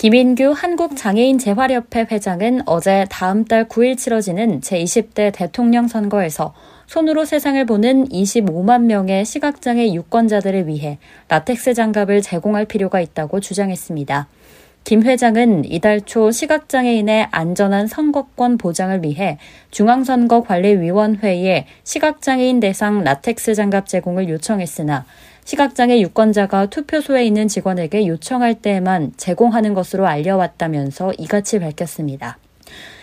[0.00, 6.54] 김인규 한국장애인 재활협회 회장은 어제 다음 달 9일 치러지는 제20대 대통령 선거에서
[6.86, 10.96] 손으로 세상을 보는 25만 명의 시각장애 유권자들을 위해
[11.28, 14.26] 라텍스 장갑을 제공할 필요가 있다고 주장했습니다.
[14.84, 19.36] 김 회장은 이달 초 시각장애인의 안전한 선거권 보장을 위해
[19.70, 25.04] 중앙선거관리위원회에 시각장애인 대상 라텍스 장갑 제공을 요청했으나
[25.44, 32.38] 시각장애 유권자가 투표소에 있는 직원에게 요청할 때에만 제공하는 것으로 알려왔다면서 이같이 밝혔습니다.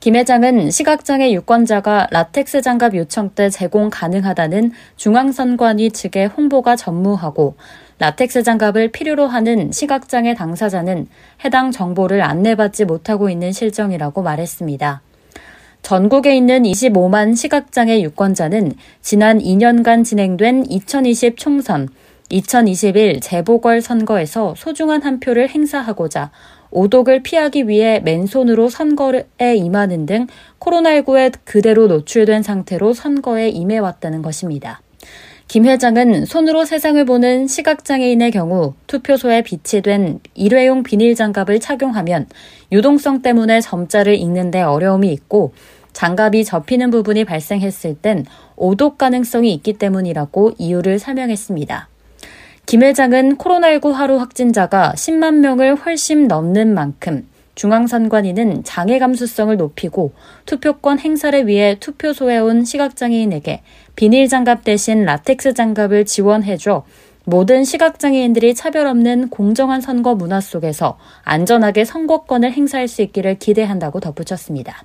[0.00, 7.56] 김 회장은 시각장애 유권자가 라텍스 장갑 요청 때 제공 가능하다는 중앙선관위 측의 홍보가 전무하고
[7.98, 11.08] 라텍스 장갑을 필요로 하는 시각장애 당사자는
[11.44, 15.02] 해당 정보를 안내받지 못하고 있는 실정이라고 말했습니다.
[15.82, 21.88] 전국에 있는 25만 시각장애 유권자는 지난 2년간 진행된 2020 총선,
[22.30, 26.30] 2021 재보궐 선거에서 소중한 한 표를 행사하고자
[26.70, 30.26] 오독을 피하기 위해 맨손으로 선거에 임하는 등
[30.60, 34.82] 코로나19에 그대로 노출된 상태로 선거에 임해왔다는 것입니다.
[35.46, 42.26] 김 회장은 손으로 세상을 보는 시각장애인의 경우 투표소에 비치된 일회용 비닐 장갑을 착용하면
[42.70, 45.54] 유동성 때문에 점자를 읽는데 어려움이 있고
[45.94, 48.26] 장갑이 접히는 부분이 발생했을 땐
[48.56, 51.88] 오독 가능성이 있기 때문이라고 이유를 설명했습니다.
[52.68, 60.12] 김 회장은 코로나19 하루 확진자가 10만 명을 훨씬 넘는 만큼 중앙선관위는 장애 감수성을 높이고
[60.44, 63.62] 투표권 행사를 위해 투표소에 온 시각장애인에게
[63.96, 66.84] 비닐 장갑 대신 라텍스 장갑을 지원해줘
[67.24, 74.84] 모든 시각장애인들이 차별 없는 공정한 선거 문화 속에서 안전하게 선거권을 행사할 수 있기를 기대한다고 덧붙였습니다.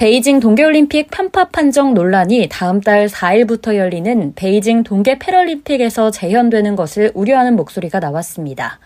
[0.00, 7.54] 베이징 동계올림픽 편파 판정 논란이 다음 달 4일부터 열리는 베이징 동계 패럴림픽에서 재현되는 것을 우려하는
[7.54, 8.78] 목소리가 나왔습니다.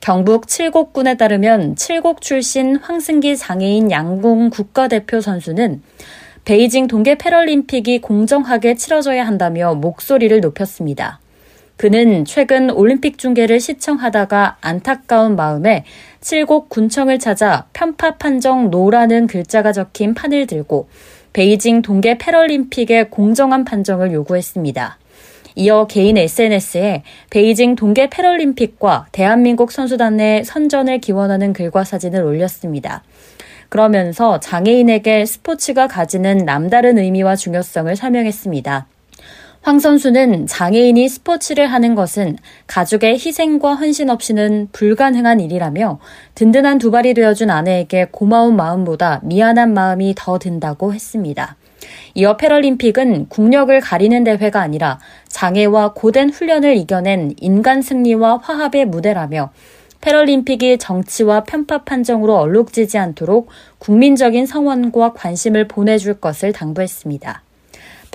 [0.00, 5.82] 경북 칠곡군에 따르면 칠곡 출신 황승기 장애인 양궁 국가대표 선수는
[6.44, 11.20] 베이징 동계 패럴림픽이 공정하게 치러져야 한다며 목소리를 높였습니다.
[11.76, 15.84] 그는 최근 올림픽 중계를 시청하다가 안타까운 마음에
[16.26, 20.88] 칠곡 군청을 찾아 편파 판정 노라는 글자가 적힌 판을 들고
[21.32, 24.98] 베이징 동계 패럴림픽의 공정한 판정을 요구했습니다.
[25.54, 33.04] 이어 개인 SNS에 베이징 동계 패럴림픽과 대한민국 선수단의 선전을 기원하는 글과 사진을 올렸습니다.
[33.68, 38.88] 그러면서 장애인에게 스포츠가 가지는 남다른 의미와 중요성을 설명했습니다.
[39.66, 42.36] 황 선수는 장애인이 스포츠를 하는 것은
[42.68, 45.98] 가족의 희생과 헌신 없이는 불가능한 일이라며
[46.36, 51.56] 든든한 두 발이 되어준 아내에게 고마운 마음보다 미안한 마음이 더 든다고 했습니다.
[52.14, 59.50] 이어 패럴림픽은 국력을 가리는 대회가 아니라 장애와 고된 훈련을 이겨낸 인간 승리와 화합의 무대라며
[60.00, 63.48] 패럴림픽이 정치와 편파 판정으로 얼룩지지 않도록
[63.78, 67.42] 국민적인 성원과 관심을 보내줄 것을 당부했습니다.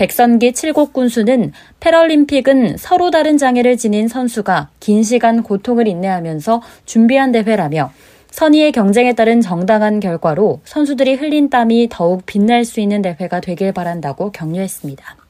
[0.02, 7.92] 백선기 칠곡 군수는 패럴림픽은 서로 다른 장애를 지닌 선수가 긴 시간 고통을 인내하면서 준비한 대회라며
[8.32, 14.32] 선의의 경쟁에 따른 정당한 결과로 선수들이 흘린 땀이 더욱 빛날 수 있는 대회가 되길 바란다고
[14.32, 15.21] 격려했습니다.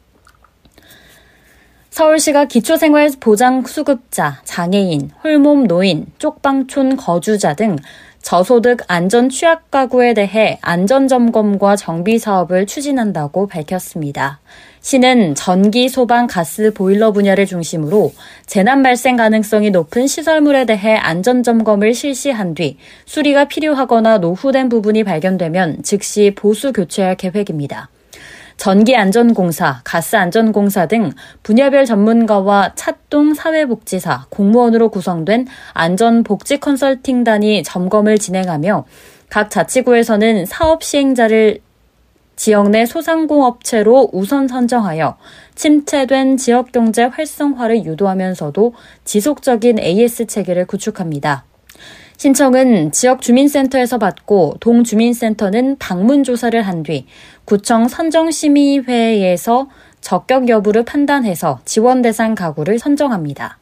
[1.91, 7.75] 서울시가 기초생활보장수급자, 장애인, 홀몸 노인, 쪽방촌 거주자 등
[8.22, 14.40] 저소득 안전 취약 가구에 대해 안전 점검과 정비 사업을 추진한다고 밝혔습니다.
[14.80, 18.13] 시는 전기, 소방, 가스, 보일러 분야를 중심으로
[18.46, 25.84] 재난 발생 가능성이 높은 시설물에 대해 안전 점검을 실시한 뒤 수리가 필요하거나 노후된 부분이 발견되면
[25.84, 27.89] 즉시 보수 교체할 계획입니다.
[28.62, 38.86] 전기안전공사, 가스안전공사 등 분야별 전문가와 찻동 사회복지사, 공무원으로 구성된 안전복지 컨설팅단이 점검을 진행하며
[39.30, 41.58] 각 자치구에서는 사업 시행자를
[42.36, 45.18] 지역 내 소상공업체로 우선 선정하여
[45.56, 48.75] 침체된 지역 경제 활성화를 유도하면서도
[49.06, 51.46] 지속적인 AS 체계를 구축합니다.
[52.21, 57.07] 신청은 지역 주민센터에서 받고 동주민센터는 방문 조사를 한 뒤
[57.45, 59.68] 구청 선정심의회에서
[60.01, 63.57] 적격 여부를 판단해서 지원 대상 가구를 선정합니다.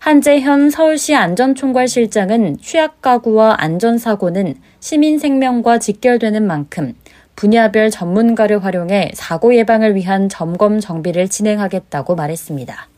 [0.00, 6.94] 한재현 서울시 안전총괄실장은 취약 가구와 안전사고는 시민 생명과 직결되는 만큼
[7.36, 12.88] 분야별 전문가를 활용해 사고 예방을 위한 점검 정비를 진행하겠다고 말했습니다.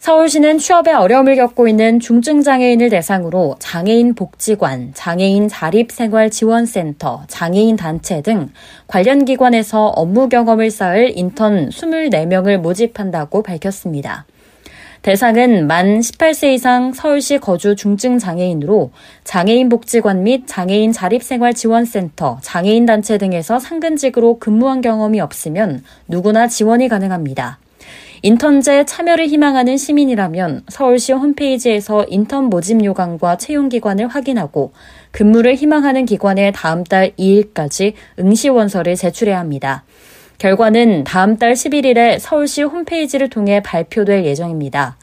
[0.00, 8.48] 서울시는 취업에 어려움을 겪고 있는 중증장애인을 대상으로 장애인 복지관, 장애인 자립생활지원센터, 장애인 단체 등
[8.86, 14.24] 관련 기관에서 업무 경험을 쌓을 인턴 24명을 모집한다고 밝혔습니다.
[15.02, 18.92] 대상은 만 18세 이상 서울시 거주 중증 장애인으로
[19.24, 27.58] 장애인 복지관 및 장애인 자립생활지원센터, 장애인 단체 등에서 상근직으로 근무한 경험이 없으면 누구나 지원이 가능합니다.
[28.22, 34.72] 인턴제 참여를 희망하는 시민이라면 서울시 홈페이지에서 인턴 모집 요강과 채용 기관을 확인하고
[35.10, 39.84] 근무를 희망하는 기관에 다음 달 2일까지 응시 원서를 제출해야 합니다.
[40.36, 44.98] 결과는 다음 달 11일에 서울시 홈페이지를 통해 발표될 예정입니다.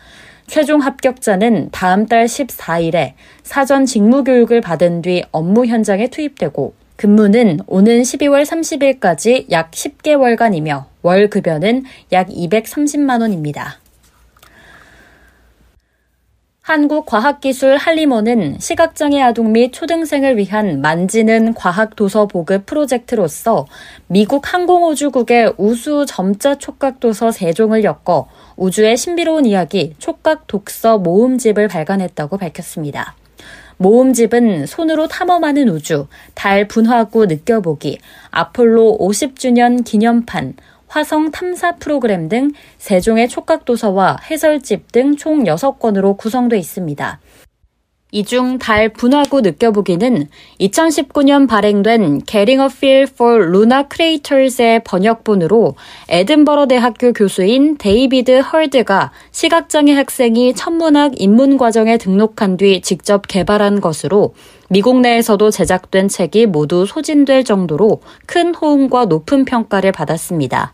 [0.46, 8.02] 최종 합격자는 다음 달 14일에 사전 직무 교육을 받은 뒤 업무 현장에 투입되고 근무는 오는
[8.02, 13.78] 12월 30일까지 약 10개월간이며 월 급여는 약 230만 원입니다.
[16.64, 23.68] 한국과학기술 한리모는 시각장애 아동 및 초등생을 위한 만지는 과학 도서 보급 프로젝트로서
[24.08, 28.28] 미국 항공우주국의 우수 점자 촉각 도서 세종을 엮어
[28.58, 33.16] 우주의 신비로운 이야기 촉각 독서 모음집을 발간했다고 밝혔습니다.
[33.78, 38.00] 모음집은 손으로 탐험하는 우주, 달 분화구 느껴보기,
[38.32, 40.56] 아폴로 50주년 기념판,
[40.88, 47.20] 화성 탐사 프로그램 등 세종의 촉각 도서와 해설집 등 총 6권으로 구성되어 있습니다.
[48.12, 50.30] 이중 달 분화구 느껴보기는
[50.62, 55.76] 2019년 발행된 Getting a Feel for Lunar Craters의 번역본으로
[56.08, 64.34] 에든버러 대학교 교수인 데이비드 헐드가 시각장애 학생이 천문학 입문 과정에 등록한 뒤 직접 개발한 것으로
[64.70, 70.74] 미국 내에서도 제작된 책이 모두 소진될 정도로 큰 호응과 높은 평가를 받았습니다.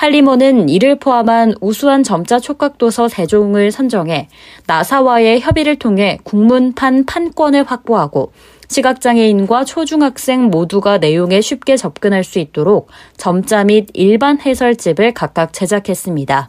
[0.00, 4.28] 한림원은 이를 포함한 우수한 점자 촉각도서 세 종을 선정해
[4.66, 8.32] 나사와의 협의를 통해 국문판 판권을 확보하고
[8.68, 12.88] 시각장애인과 초중학생 모두가 내용에 쉽게 접근할 수 있도록
[13.18, 16.48] 점자 및 일반 해설집을 각각 제작했습니다.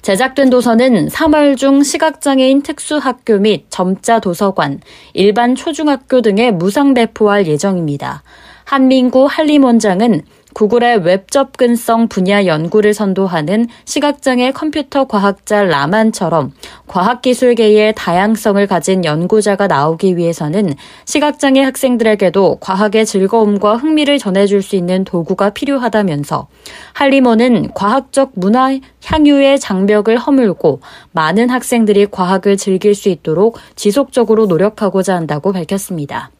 [0.00, 4.80] 제작된 도서는 3월 중 시각장애인 특수학교 및 점자 도서관,
[5.12, 8.22] 일반 초중학교 등에 무상 배포할 예정입니다.
[8.64, 10.22] 한민구 한림원장은
[10.54, 16.52] 구글의 웹 접근성 분야 연구를 선도하는 시각장애 컴퓨터 과학자 라만처럼
[16.86, 20.74] 과학기술계의 다양성을 가진 연구자가 나오기 위해서는
[21.04, 26.48] 시각장애 학생들에게도 과학의 즐거움과 흥미를 전해줄 수 있는 도구가 필요하다면서
[26.94, 30.80] 한림원은 과학적 문화 향유의 장벽을 허물고
[31.12, 36.30] 많은 학생들이 과학을 즐길 수 있도록 지속적으로 노력하고자 한다고 밝혔습니다.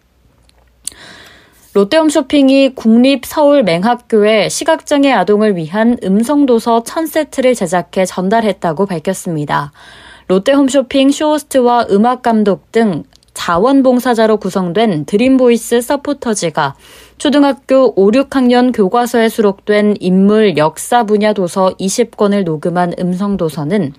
[1.79, 9.71] 롯데홈쇼핑이 국립 서울 맹학교에 시각장애 아동을 위한 음성도서 1000세트를 제작해 전달했다고 밝혔습니다.
[10.27, 16.75] 롯데홈쇼핑 쇼호스트와 음악감독 등 자원봉사자로 구성된 드림보이스 서포터즈가
[17.17, 23.93] 초등학교 5, 6학년 교과서에 수록된 인물 역사 분야 도서 20권을 녹음한 음성도서는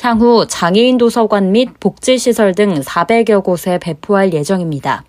[0.00, 5.04] 향후 장애인 도서관 및 복지시설 등 400여 곳에 배포할 예정입니다.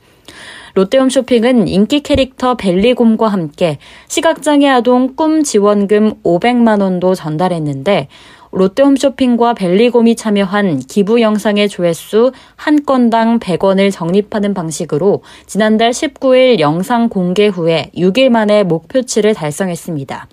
[0.78, 3.80] 롯데홈 쇼핑은 인기 캐릭터 벨리곰과 함께
[4.10, 8.10] 시각장애 아동 꿈 지원금 500만 원도 전달했는데
[8.52, 17.10] 롯데홈 쇼핑과 벨리곰이 참여한 기부 영상의 조회수 한 건당 100원을 적립하는 방식으로 지난달 19일 영상
[17.10, 20.28] 공개 후에 6일 만에 목표치를 달성했습니다.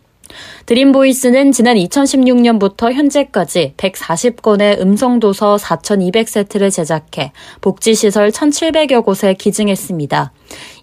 [0.66, 10.32] 드림보이스는 지난 2016년부터 현재까지 140건의 음성도서 4,200세트를 제작해 복지시설 1,700여 곳에 기증했습니다.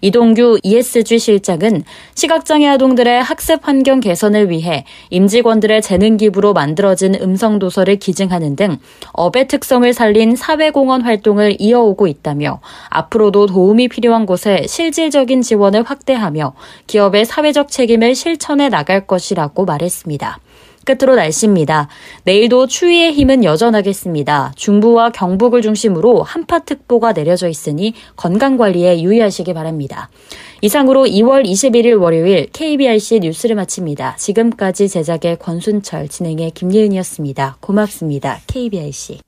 [0.00, 7.96] 이동규 ESG 실장은 시각장애 아동들의 학습 환경 개선을 위해 임직원들의 재능 기부로 만들어진 음성 도서를
[7.96, 8.78] 기증하는 등
[9.12, 16.54] 업의 특성을 살린 사회공헌 활동을 이어오고 있다며 앞으로도 도움이 필요한 곳에 실질적인 지원을 확대하며
[16.86, 20.40] 기업의 사회적 책임을 실천해 나갈 것이라고 말했습니다.
[20.84, 21.88] 끝으로 날씨입니다.
[22.24, 24.52] 내일도 추위의 힘은 여전하겠습니다.
[24.56, 30.10] 중부와 경북을 중심으로 한파특보가 내려져 있으니 건강관리에 유의하시기 바랍니다.
[30.60, 34.16] 이상으로 2월 21일 월요일 KBRC 뉴스를 마칩니다.
[34.16, 37.56] 지금까지 제작의 권순철, 진행의 김예은이었습니다.
[37.60, 38.38] 고맙습니다.
[38.46, 39.18] KBRC.